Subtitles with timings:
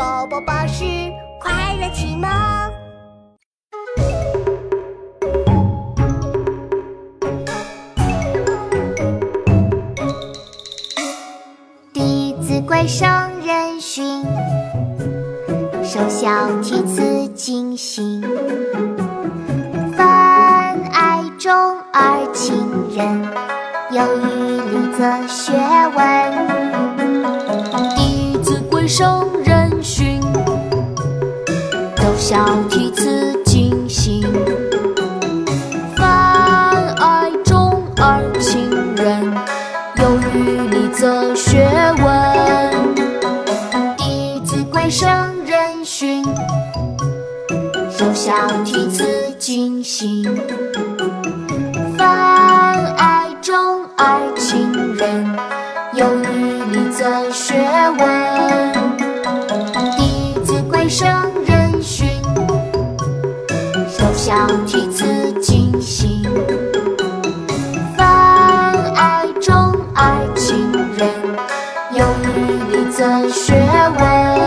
[0.00, 0.82] 宝宝巴士
[1.38, 2.30] 快乐启蒙。
[11.92, 13.06] 《弟子规》圣
[13.44, 14.24] 人训，
[15.84, 18.22] 首孝悌次谨信，
[19.98, 21.52] 泛爱众
[21.92, 22.56] 而亲
[22.96, 23.22] 仁，
[23.90, 25.52] 有余力则学
[25.94, 26.00] 问。
[27.94, 29.28] 《弟子规》圣
[32.30, 34.22] 首孝悌慈谨信，
[35.96, 39.34] 分爱众而亲仁，
[39.96, 42.06] 有余力则学问。
[43.96, 45.08] 《弟子规》圣
[45.44, 46.24] 人训，
[47.90, 48.32] 首孝
[48.64, 49.04] 悌慈
[49.36, 50.22] 谨信，
[51.98, 55.26] 分爱众而亲仁，
[55.94, 57.56] 有余力则学
[57.98, 58.08] 问。
[59.96, 61.10] 《弟子规》圣，
[64.20, 66.22] 首孝悌慈谨信，
[67.96, 68.06] 分
[68.94, 71.08] 爱重而亲仁，
[71.94, 73.54] 有余力则学
[73.98, 74.39] 问。